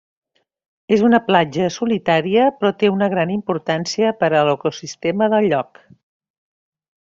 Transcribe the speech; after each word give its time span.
És 0.95 1.03
una 1.09 1.19
platja 1.27 1.67
solitària 1.75 2.47
però 2.61 2.73
té 2.85 2.91
una 2.95 3.11
gran 3.15 3.35
importància 3.35 4.15
per 4.23 4.33
a 4.33 4.43
l'ecosistema 4.51 5.33
del 5.37 5.51
lloc. 5.55 5.83